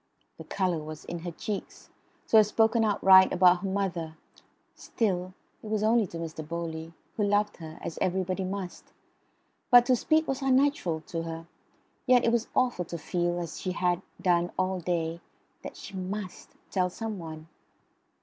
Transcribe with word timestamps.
The 0.39 0.45
colour 0.45 0.79
was 0.79 1.05
in 1.05 1.19
her 1.19 1.29
cheeks. 1.31 1.91
To 2.29 2.37
have 2.37 2.47
spoken 2.47 2.83
outright 2.83 3.31
about 3.31 3.59
her 3.59 3.67
mother 3.69 4.17
still, 4.73 5.35
it 5.61 5.67
was 5.69 5.83
only 5.83 6.07
to 6.07 6.17
Mr. 6.17 6.41
Bowley, 6.47 6.93
who 7.15 7.23
loved 7.23 7.57
her, 7.57 7.77
as 7.83 7.99
everybody 8.01 8.43
must; 8.43 8.93
but 9.69 9.85
to 9.85 9.95
speak 9.95 10.27
was 10.27 10.41
unnatural 10.41 11.01
to 11.01 11.21
her, 11.21 11.45
yet 12.07 12.25
it 12.25 12.31
was 12.31 12.47
awful 12.55 12.85
to 12.85 12.97
feel, 12.97 13.39
as 13.39 13.61
she 13.61 13.73
had 13.73 14.01
done 14.19 14.51
all 14.57 14.79
day, 14.79 15.21
that 15.61 15.77
she 15.77 15.93
MUST 15.93 16.49
tell 16.71 16.89
some 16.89 17.19
one. 17.19 17.47